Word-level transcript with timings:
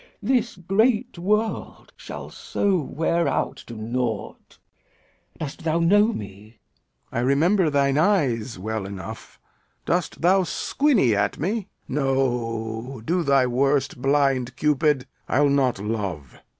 This 0.23 0.55
great 0.55 1.19
world 1.19 1.93
Shall 1.95 2.31
so 2.31 2.79
wear 2.79 3.27
out 3.27 3.57
to 3.67 3.75
naught. 3.75 4.57
Dost 5.37 5.63
thou 5.63 5.77
know 5.77 6.07
me? 6.07 6.57
Lear. 7.11 7.19
I 7.19 7.19
remember 7.23 7.69
thine 7.69 7.99
eyes 7.99 8.57
well 8.57 8.87
enough. 8.87 9.39
Dost 9.85 10.21
thou 10.21 10.41
squiny 10.41 11.15
at 11.15 11.37
me? 11.37 11.67
No, 11.87 12.99
do 13.05 13.21
thy 13.21 13.45
worst, 13.45 14.01
blind 14.01 14.55
Cupid! 14.55 15.05
I'll 15.29 15.49
not 15.49 15.77
love. 15.77 16.39